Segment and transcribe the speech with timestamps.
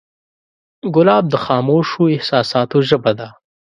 [0.95, 3.27] ګلاب د خاموشو احساساتو ژبه ده.